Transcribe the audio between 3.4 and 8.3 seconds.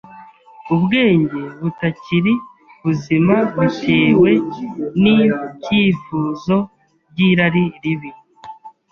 bitewe n’ibyifuzo by’irari ribi